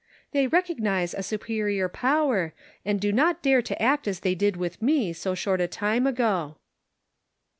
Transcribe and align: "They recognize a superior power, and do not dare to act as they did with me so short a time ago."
"They 0.33 0.47
recognize 0.47 1.13
a 1.13 1.21
superior 1.21 1.87
power, 1.87 2.53
and 2.83 2.99
do 2.99 3.11
not 3.13 3.43
dare 3.43 3.61
to 3.61 3.79
act 3.79 4.07
as 4.07 4.21
they 4.21 4.33
did 4.33 4.57
with 4.57 4.81
me 4.81 5.13
so 5.13 5.35
short 5.35 5.61
a 5.61 5.67
time 5.67 6.07
ago." 6.07 6.57